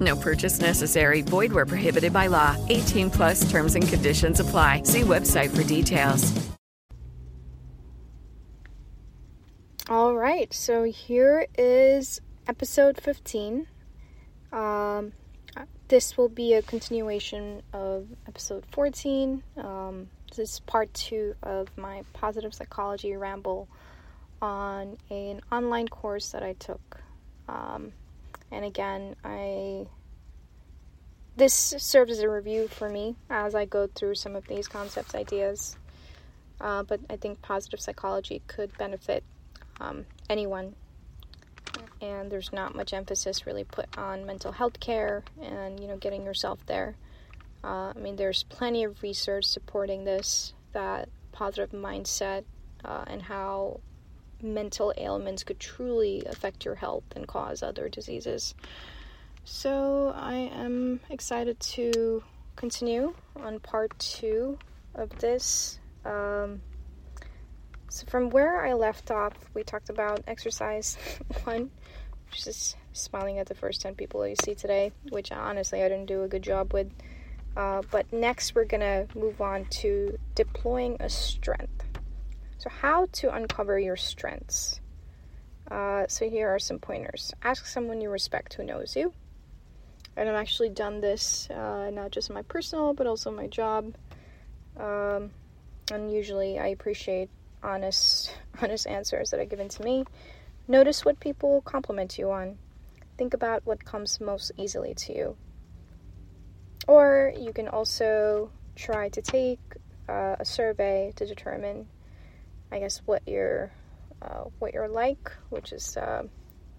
[0.00, 1.22] No purchase necessary.
[1.22, 2.56] Void where prohibited by law.
[2.68, 4.82] 18 plus terms and conditions apply.
[4.84, 6.32] See website for details.
[9.88, 13.66] All right, so here is episode 15.
[14.52, 15.12] Um,
[15.88, 19.42] this will be a continuation of episode 14.
[19.58, 23.68] Um, this is part two of my positive psychology ramble
[24.40, 27.00] on an online course that I took.
[27.48, 27.92] Um,
[28.52, 29.86] and again, I
[31.34, 35.14] this serves as a review for me as I go through some of these concepts,
[35.14, 35.76] ideas.
[36.60, 39.24] Uh, but I think positive psychology could benefit
[39.80, 40.74] um, anyone.
[42.02, 46.24] And there's not much emphasis really put on mental health care and you know getting
[46.24, 46.96] yourself there.
[47.64, 52.44] Uh, I mean, there's plenty of research supporting this that positive mindset
[52.84, 53.80] uh, and how
[54.42, 58.54] mental ailments could truly affect your health and cause other diseases.
[59.44, 62.22] So I am excited to
[62.56, 64.58] continue on part two
[64.94, 65.78] of this.
[66.04, 66.60] Um,
[67.88, 70.96] so from where I left off, we talked about exercise
[71.44, 71.70] one,
[72.30, 76.06] which is smiling at the first 10 people you see today, which honestly I didn't
[76.06, 76.90] do a good job with.
[77.56, 81.91] Uh, but next, we're gonna move on to deploying a strength.
[82.62, 84.80] So, how to uncover your strengths.
[85.68, 87.34] Uh, so, here are some pointers.
[87.42, 89.12] Ask someone you respect who knows you.
[90.16, 93.96] And I've actually done this uh, not just in my personal, but also my job.
[94.78, 95.32] Um,
[95.90, 97.30] and usually, I appreciate
[97.64, 100.04] honest, honest answers that are given to me.
[100.68, 102.58] Notice what people compliment you on.
[103.18, 105.36] Think about what comes most easily to you.
[106.86, 109.58] Or you can also try to take
[110.08, 111.88] uh, a survey to determine
[112.72, 113.70] I guess what you're
[114.22, 116.22] uh, what you're like, which is uh,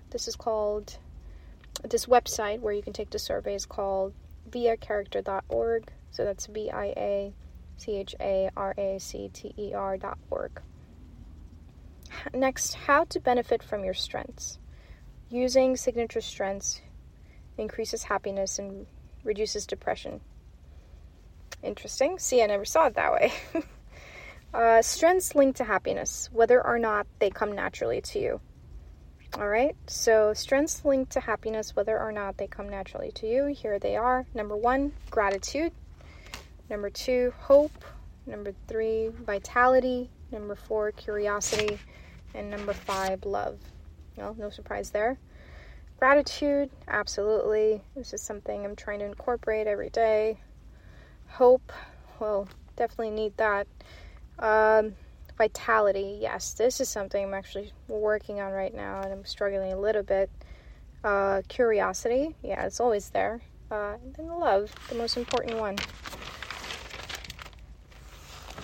[0.09, 0.97] this is called
[1.83, 4.13] this website where you can take the survey is called
[4.49, 5.91] viacharacter.org.
[6.11, 7.33] So that's V I A
[7.77, 10.61] C H A R A C T E R.org.
[12.33, 14.57] Next, how to benefit from your strengths.
[15.29, 16.81] Using signature strengths
[17.57, 18.87] increases happiness and
[19.23, 20.21] reduces depression.
[21.61, 22.19] Interesting.
[22.19, 23.31] See, I never saw it that way.
[24.53, 28.39] Uh, strengths linked to happiness, whether or not they come naturally to you.
[29.35, 33.45] All right, so strengths linked to happiness, whether or not they come naturally to you.
[33.47, 34.27] Here they are.
[34.35, 35.71] Number one, gratitude.
[36.69, 37.83] Number two, hope.
[38.27, 40.11] Number three, vitality.
[40.31, 41.79] Number four, curiosity.
[42.35, 43.57] And number five, love.
[44.15, 45.17] Well, no surprise there.
[45.97, 47.81] Gratitude, absolutely.
[47.95, 50.39] This is something I'm trying to incorporate every day.
[51.27, 51.71] Hope,
[52.19, 53.67] well, definitely need that.
[54.39, 54.95] Um,
[55.37, 59.79] vitality, yes, this is something I'm actually working on right now, and I'm struggling a
[59.79, 60.29] little bit.
[61.03, 63.41] Uh, curiosity, yeah, it's always there.
[63.69, 65.75] Uh, and then love, the most important one.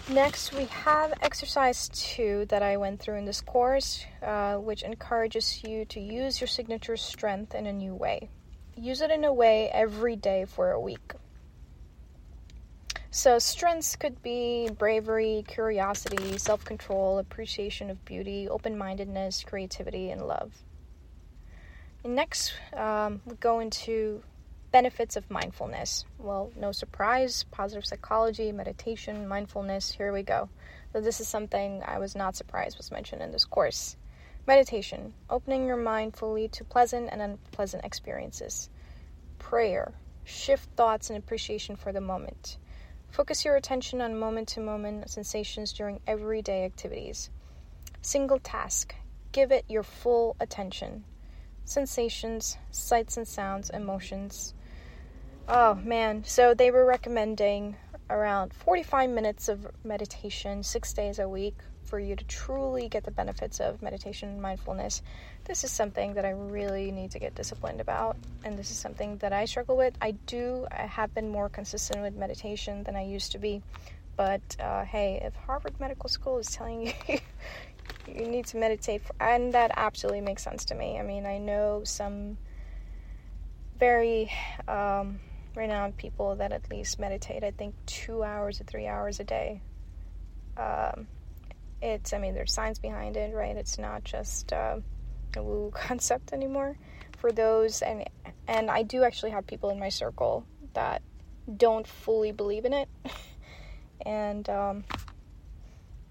[0.10, 5.64] Next, we have exercise two that I went through in this course, uh, which encourages
[5.64, 8.30] you to use your signature strength in a new way.
[8.76, 11.14] Use it in a way every day for a week.
[13.12, 20.28] So, strengths could be bravery, curiosity, self control, appreciation of beauty, open mindedness, creativity, and
[20.28, 20.54] love.
[22.04, 24.22] And next, um, we go into
[24.72, 26.06] benefits of mindfulness.
[26.20, 30.48] Well, no surprise, positive psychology, meditation, mindfulness, here we go.
[30.94, 33.98] So, this is something I was not surprised was mentioned in this course.
[34.46, 38.70] Meditation, opening your mind fully to pleasant and unpleasant experiences.
[39.40, 39.94] Prayer,
[40.26, 42.60] shift thoughts and appreciation for the moment
[43.12, 47.30] Focus your attention on moment to moment sensations during everyday activities.
[48.02, 48.96] Single task.
[49.32, 51.04] Give it your full attention.
[51.66, 54.54] Sensations, sights and sounds, emotions.
[55.48, 57.76] Oh man, so they were recommending
[58.10, 63.12] around 45 minutes of meditation six days a week for you to truly get the
[63.12, 65.02] benefits of meditation and mindfulness.
[65.46, 69.18] This is something that I really need to get disciplined about, and this is something
[69.18, 69.96] that I struggle with.
[70.02, 73.62] I do, I have been more consistent with meditation than I used to be,
[74.16, 77.20] but uh, hey, if Harvard Medical School is telling you
[78.08, 81.00] you need to meditate, for, and that absolutely makes sense to me.
[81.00, 82.38] I mean, I know some
[83.80, 84.32] very
[84.68, 85.20] um,
[85.60, 89.62] renowned people that at least meditate, I think, two hours or three hours a day.
[90.58, 91.08] Um,
[91.82, 93.56] it's, I mean, there's science behind it, right?
[93.56, 94.78] It's not just uh,
[95.36, 96.78] a woo concept anymore.
[97.18, 98.10] For those, and
[98.48, 101.02] and I do actually have people in my circle that
[101.58, 102.88] don't fully believe in it,
[104.06, 104.86] and um,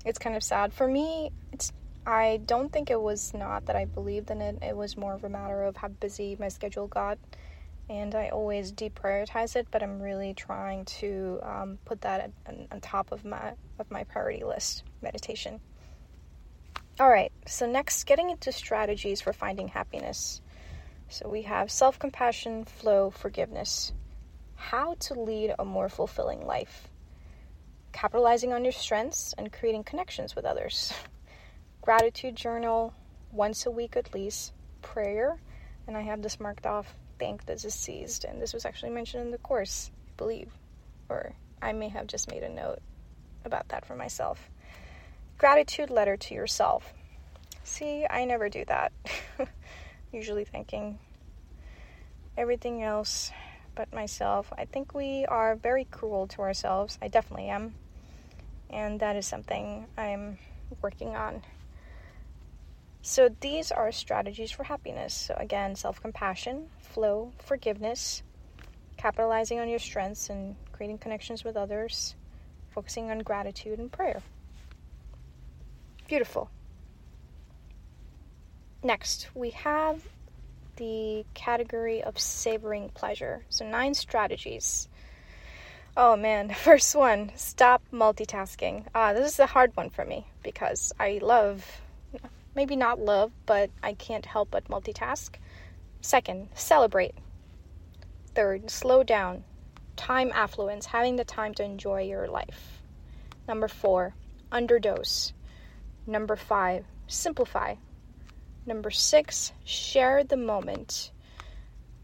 [0.04, 1.30] it's kind of sad for me.
[1.54, 1.72] It's
[2.06, 4.58] I don't think it was not that I believed in it.
[4.60, 7.16] It was more of a matter of how busy my schedule got
[7.90, 12.80] and I always deprioritize it, but I'm really trying to um, put that on, on
[12.80, 14.84] top of my of my priority list.
[15.00, 15.60] Meditation.
[17.00, 17.32] All right.
[17.46, 20.42] So next, getting into strategies for finding happiness.
[21.08, 23.92] So we have self compassion, flow, forgiveness.
[24.56, 26.88] How to lead a more fulfilling life.
[27.92, 30.92] Capitalizing on your strengths and creating connections with others.
[31.80, 32.92] Gratitude journal
[33.32, 34.52] once a week at least.
[34.82, 35.38] Prayer,
[35.86, 38.24] and I have this marked off thank the deceased.
[38.24, 40.52] And this was actually mentioned in the course, I believe.
[41.08, 42.80] Or I may have just made a note
[43.44, 44.50] about that for myself.
[45.38, 46.92] Gratitude letter to yourself.
[47.64, 48.92] See, I never do that.
[50.12, 50.98] Usually thanking
[52.36, 53.30] everything else
[53.74, 54.52] but myself.
[54.56, 56.98] I think we are very cruel to ourselves.
[57.00, 57.74] I definitely am.
[58.70, 60.38] And that is something I'm
[60.82, 61.42] working on
[63.02, 65.14] so these are strategies for happiness.
[65.14, 68.22] So again, self-compassion, flow, forgiveness,
[68.96, 72.14] capitalizing on your strengths and creating connections with others,
[72.70, 74.20] focusing on gratitude and prayer.
[76.08, 76.50] Beautiful.
[78.82, 80.02] Next, we have
[80.76, 83.44] the category of savoring pleasure.
[83.48, 84.88] So, nine strategies.
[85.96, 88.84] Oh man, first one stop multitasking.
[88.94, 91.80] Ah, this is a hard one for me because I love
[92.58, 95.36] maybe not love, but I can't help but multitask.
[96.00, 97.14] Second, celebrate.
[98.34, 99.44] Third, slow down.
[99.94, 102.82] Time affluence, having the time to enjoy your life.
[103.46, 104.12] Number four,
[104.50, 105.32] underdose.
[106.04, 107.76] Number five, simplify.
[108.66, 111.12] Number six, share the moment.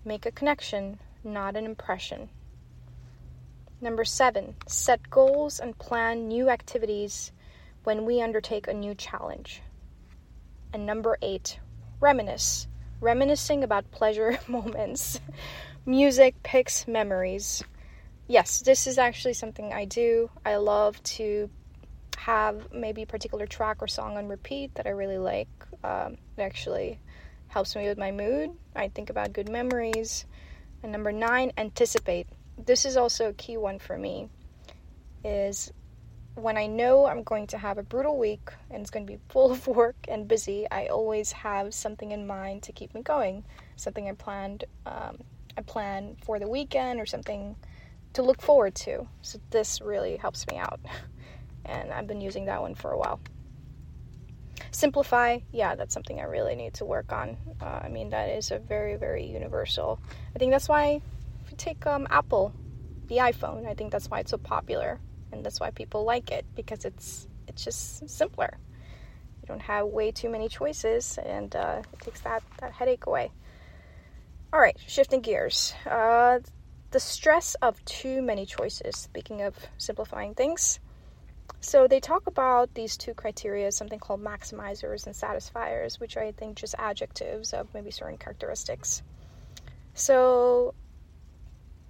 [0.05, 2.29] Make a connection, not an impression.
[3.81, 7.33] Number seven, set goals and plan new activities
[7.83, 9.61] when we undertake a new challenge.
[10.75, 11.61] And number eight,
[12.00, 12.67] reminisce.
[13.00, 15.21] Reminiscing about pleasure moments.
[15.87, 17.62] Music picks memories.
[18.26, 20.31] Yes, this is actually something I do.
[20.44, 21.49] I love to
[22.17, 25.47] have maybe a particular track or song on repeat that I really like.
[25.85, 26.99] Um, it actually
[27.47, 28.50] helps me with my mood.
[28.75, 30.25] I think about good memories.
[30.82, 32.26] And number nine, anticipate.
[32.59, 34.29] This is also a key one for me.
[35.25, 35.73] Is
[36.35, 39.19] when I know I'm going to have a brutal week and it's going to be
[39.29, 43.45] full of work and busy, I always have something in mind to keep me going.
[43.77, 45.19] Something I planned, um,
[45.57, 47.57] I plan for the weekend or something
[48.15, 49.07] to look forward to.
[49.23, 50.81] So this really helps me out,
[51.65, 53.21] and I've been using that one for a while.
[54.71, 57.37] Simplify, yeah, that's something I really need to work on.
[57.61, 60.00] Uh, I mean, that is a very, very universal.
[60.35, 61.00] I think that's why
[61.45, 62.53] if you take um, Apple,
[63.07, 64.99] the iPhone, I think that's why it's so popular
[65.35, 68.57] and that's why people like it because it's it's just simpler.
[69.43, 73.31] You don't have way too many choices, and uh, it takes that that headache away.
[74.53, 75.75] All right, shifting gears.
[75.87, 76.38] Uh,
[76.93, 78.97] the stress of too many choices.
[78.97, 80.79] Speaking of simplifying things,
[81.61, 86.57] so they talk about these two criteria, something called maximizers and satisficers, which I think
[86.57, 89.03] just adjectives of maybe certain characteristics.
[89.95, 90.75] So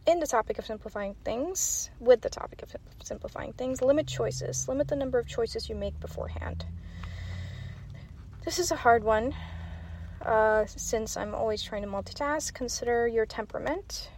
[0.07, 4.69] in the topic of simplifying things, with the topic of simplifying things, limit choices.
[4.69, 6.65] Limit the number of choices you make beforehand.
[8.45, 9.35] This is a hard one
[10.21, 12.53] uh, since I'm always trying to multitask.
[12.53, 14.11] Consider your temperament,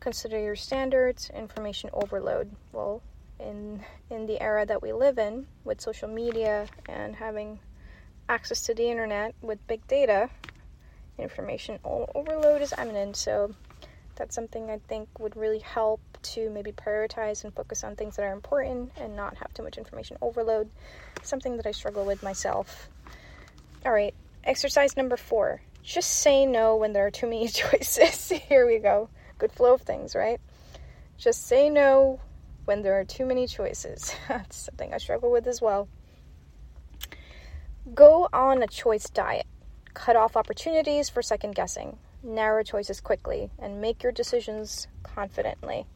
[0.00, 2.50] consider your standards, information overload.
[2.72, 3.02] Well,
[3.38, 7.60] in in the era that we live in with social media and having
[8.28, 10.28] access to the internet with big data,
[11.18, 13.16] information overload is eminent.
[13.16, 13.54] So
[14.16, 16.00] that's something I think would really help
[16.34, 19.78] to maybe prioritize and focus on things that are important and not have too much
[19.78, 20.68] information overload.
[21.22, 22.88] Something that I struggle with myself.
[23.84, 28.28] All right, exercise number four just say no when there are too many choices.
[28.48, 29.08] Here we go.
[29.38, 30.40] Good flow of things, right?
[31.16, 32.20] Just say no
[32.64, 34.12] when there are too many choices.
[34.28, 35.88] That's something I struggle with as well.
[37.94, 39.46] Go on a choice diet.
[39.94, 41.98] Cut off opportunities for second guessing.
[42.26, 45.86] Narrow choices quickly and make your decisions confidently.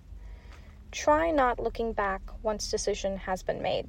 [0.92, 3.88] Try not looking back once decision has been made.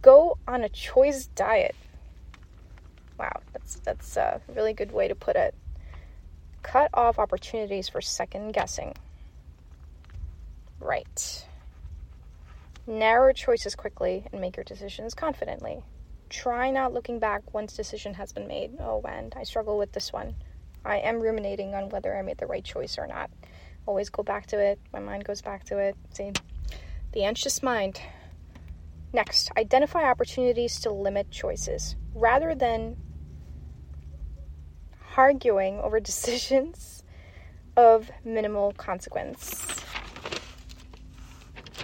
[0.00, 1.74] Go on a choice diet.
[3.18, 5.54] Wow, that's that's a really good way to put it.
[6.62, 8.94] Cut off opportunities for second guessing.
[10.80, 11.46] Right.
[12.86, 15.84] Narrow choices quickly and make your decisions confidently.
[16.30, 18.78] Try not looking back once decision has been made.
[18.80, 20.36] Oh, and I struggle with this one.
[20.84, 23.30] I am ruminating on whether I made the right choice or not.
[23.86, 24.80] Always go back to it.
[24.92, 25.96] My mind goes back to it.
[26.14, 26.32] See,
[27.12, 28.00] the anxious mind.
[29.12, 32.96] Next, identify opportunities to limit choices rather than
[35.16, 37.02] arguing over decisions
[37.76, 39.66] of minimal consequence.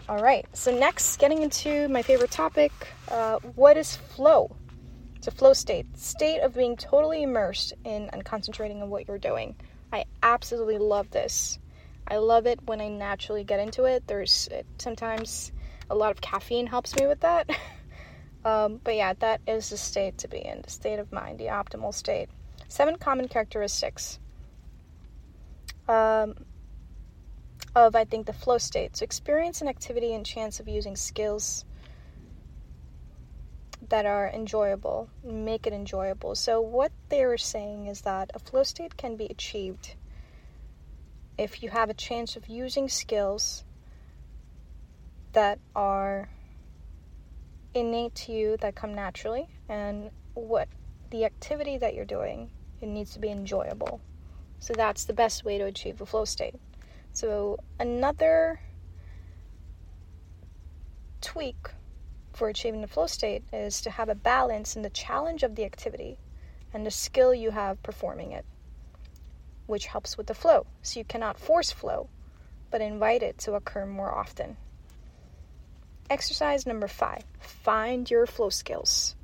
[0.09, 2.73] All right, so next, getting into my favorite topic
[3.11, 4.57] uh, what is flow?
[5.19, 9.19] It's a flow state, state of being totally immersed in and concentrating on what you're
[9.19, 9.57] doing.
[9.93, 11.59] I absolutely love this.
[12.07, 14.07] I love it when I naturally get into it.
[14.07, 15.51] There's it, sometimes
[15.91, 17.51] a lot of caffeine helps me with that.
[18.45, 21.47] um, but yeah, that is the state to be in, the state of mind, the
[21.47, 22.29] optimal state.
[22.69, 24.21] Seven common characteristics.
[25.89, 26.37] Um,
[27.75, 28.97] of, I think, the flow state.
[28.97, 31.65] So, experience an activity and chance of using skills
[33.89, 36.35] that are enjoyable, make it enjoyable.
[36.35, 39.95] So, what they're saying is that a flow state can be achieved
[41.39, 43.65] if you have a chance of using skills
[45.33, 46.29] that are
[47.75, 50.69] innate to you, that come naturally, and what
[51.11, 54.01] the activity that you're doing, it needs to be enjoyable.
[54.59, 56.57] So, that's the best way to achieve a flow state.
[57.13, 58.61] So, another
[61.21, 61.69] tweak
[62.39, 65.65] for achieving the flow state is to have a balance in the challenge of the
[65.65, 66.17] activity
[66.73, 68.45] and the skill you have performing it,
[69.67, 70.65] which helps with the flow.
[70.83, 72.09] So, you cannot force flow,
[72.71, 74.57] but invite it to occur more often.
[76.09, 79.17] Exercise number five find your flow skills.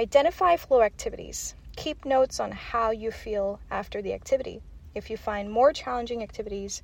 [0.00, 1.54] Identify flow activities.
[1.76, 4.60] Keep notes on how you feel after the activity.
[4.96, 6.82] If you find more challenging activities,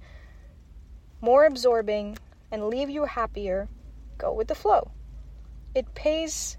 [1.20, 2.16] more absorbing,
[2.52, 3.68] and leave you happier,
[4.18, 4.92] go with the flow.
[5.78, 6.56] It pays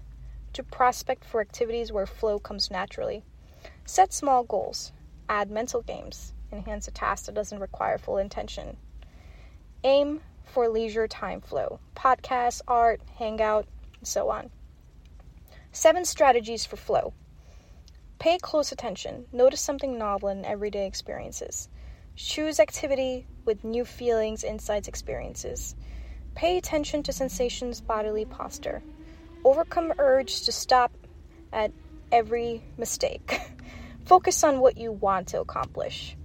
[0.54, 3.22] to prospect for activities where flow comes naturally.
[3.84, 4.92] Set small goals,
[5.28, 8.78] add mental games, enhance a task that doesn't require full intention.
[9.84, 13.66] Aim for leisure time flow, podcasts, art, hangout,
[13.98, 14.48] and so on.
[15.70, 17.12] Seven strategies for flow.
[18.18, 19.26] Pay close attention.
[19.32, 21.68] Notice something novel in everyday experiences.
[22.16, 25.76] Choose activity with new feelings, insights, experiences.
[26.34, 28.82] Pay attention to sensations, bodily posture.
[29.44, 30.92] Overcome urge to stop
[31.52, 31.72] at
[32.12, 33.40] every mistake.
[34.04, 36.16] Focus on what you want to accomplish.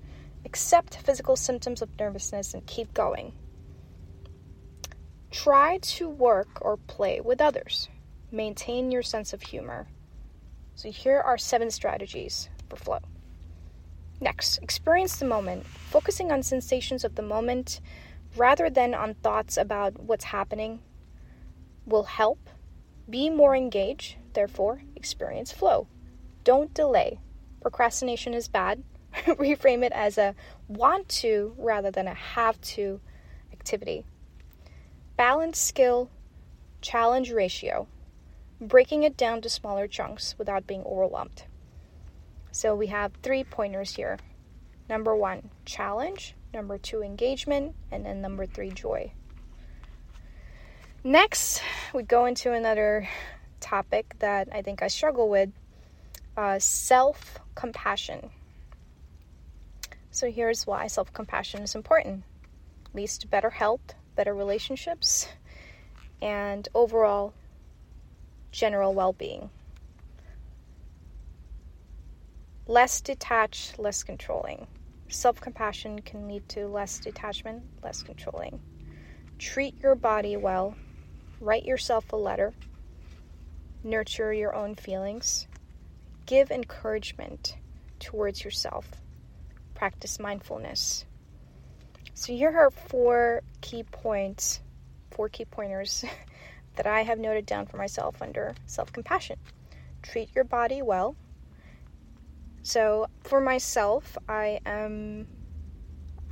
[0.44, 3.34] Accept physical symptoms of nervousness and keep going.
[5.32, 7.90] Try to work or play with others.
[8.32, 9.88] Maintain your sense of humor.
[10.76, 13.00] So, here are seven strategies for flow.
[14.20, 17.82] Next, experience the moment, focusing on sensations of the moment
[18.36, 20.80] rather than on thoughts about what's happening
[21.86, 22.45] will help.
[23.10, 25.88] Be more engaged, therefore, experience flow.
[26.44, 27.20] Don't delay.
[27.62, 28.84] Procrastination is bad.
[29.26, 30.36] Reframe it as a
[30.68, 33.00] want to rather than a have to
[33.52, 34.04] activity.
[35.18, 36.10] Balance skill,
[36.82, 37.88] challenge ratio,
[38.60, 41.44] breaking it down to smaller chunks without being overwhelmed.
[42.52, 44.18] So we have three pointers here.
[44.90, 46.36] Number one, challenge.
[46.54, 47.76] Number two, engagement.
[47.92, 49.12] And then number three, joy.
[51.08, 51.62] Next,
[51.94, 53.08] we go into another
[53.60, 55.52] topic that I think I struggle with
[56.36, 58.32] uh, self compassion.
[60.10, 62.24] So here's why self compassion is important
[62.96, 65.28] leads to better health, better relationships,
[66.24, 67.36] and overall
[68.52, 69.52] general well being
[72.66, 74.66] less detached, less controlling.
[75.10, 78.60] Self compassion can lead to less detachment, less controlling.
[79.38, 80.76] Treat your body well.
[81.46, 82.54] Write yourself a letter.
[83.84, 85.48] Nurture your own feelings.
[86.26, 87.56] Give encouragement
[88.00, 88.90] towards yourself.
[89.76, 91.06] Practice mindfulness.
[92.16, 94.62] So, here are four key points,
[95.12, 96.04] four key pointers
[96.78, 99.38] that I have noted down for myself under self compassion.
[100.02, 101.16] Treat your body well
[102.66, 105.28] so for myself, I am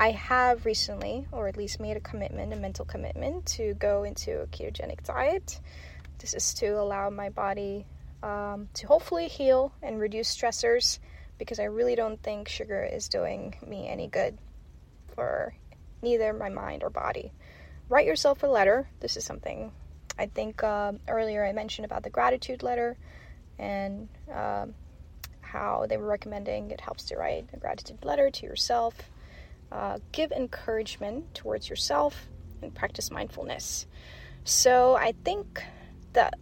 [0.04, 4.42] I have recently, or at least made a commitment, a mental commitment, to go into
[4.42, 5.62] a ketogenic diet.
[6.20, 7.86] This is to allow my body
[8.22, 11.00] um, to hopefully heal and reduce stressors
[11.38, 14.38] because I really don't think sugar is doing me any good
[15.16, 15.56] for
[16.02, 17.32] neither my mind or body.
[17.88, 18.90] Write yourself a letter.
[19.00, 19.72] This is something
[20.20, 22.98] I think uh, earlier I mentioned about the gratitude letter
[23.58, 24.74] and um,
[25.40, 28.96] how they were recommending it helps to write a gratitude letter to yourself.
[29.72, 32.28] Uh, give encouragement towards yourself
[32.62, 33.88] and practice mindfulness.
[34.44, 35.64] So I think
[36.14, 36.36] that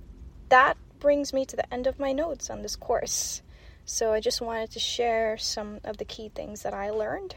[0.49, 3.41] that brings me to the end of my notes on this course.
[3.85, 7.35] So I just wanted to share some of the key things that I learned,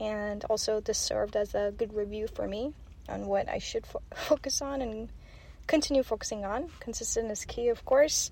[0.00, 2.72] and also this served as a good review for me
[3.08, 5.08] on what I should fo- focus on and
[5.66, 6.70] continue focusing on.
[6.80, 8.30] Consistent is key, of course.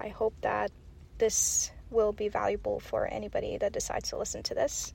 [0.00, 0.70] I hope that
[1.18, 4.94] this will be valuable for anybody that decides to listen to this.